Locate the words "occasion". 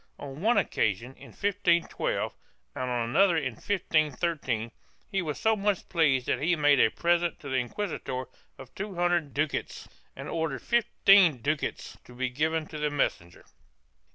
0.57-1.13